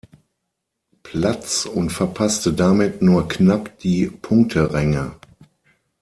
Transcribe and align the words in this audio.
Platz 1.03 1.67
und 1.67 1.91
verpasste 1.91 2.53
damit 2.53 3.03
nur 3.03 3.27
knapp 3.29 3.77
die 3.81 4.07
Punkteränge. 4.07 5.15